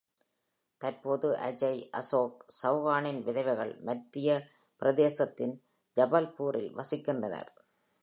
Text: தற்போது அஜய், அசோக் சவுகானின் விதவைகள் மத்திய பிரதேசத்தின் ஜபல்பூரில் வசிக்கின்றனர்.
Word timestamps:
தற்போது 0.81 1.29
அஜய், 1.37 1.81
அசோக் 1.89 2.45
சவுகானின் 2.63 3.21
விதவைகள் 3.23 3.73
மத்திய 3.81 4.41
பிரதேசத்தின் 4.81 5.55
ஜபல்பூரில் 5.95 6.71
வசிக்கின்றனர். 6.75 7.51